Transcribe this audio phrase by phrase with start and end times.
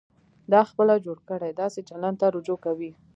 [0.51, 2.91] دا خپله جوړ کړي داسې چلند ته رجوع کوي.